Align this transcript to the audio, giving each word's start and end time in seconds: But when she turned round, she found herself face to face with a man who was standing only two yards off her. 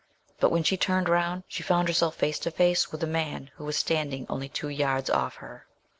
But 0.39 0.49
when 0.49 0.63
she 0.63 0.77
turned 0.77 1.07
round, 1.09 1.43
she 1.47 1.61
found 1.61 1.87
herself 1.87 2.15
face 2.15 2.39
to 2.39 2.49
face 2.49 2.91
with 2.91 3.03
a 3.03 3.05
man 3.05 3.51
who 3.57 3.65
was 3.65 3.77
standing 3.77 4.25
only 4.29 4.49
two 4.49 4.69
yards 4.69 5.11
off 5.11 5.35
her. 5.35 5.67